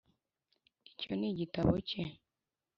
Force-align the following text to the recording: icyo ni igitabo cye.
icyo 0.89 1.11
ni 1.19 1.27
igitabo 1.33 1.73
cye. 1.89 2.03